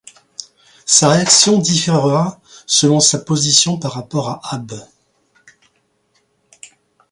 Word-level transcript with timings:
Sa 0.87 1.09
réaction 1.09 1.59
différera 1.59 2.39
selon 2.65 2.99
sa 2.99 3.19
position 3.19 3.77
par 3.77 3.91
rapport 3.93 4.29
à 4.29 4.55
Abe. 4.55 4.73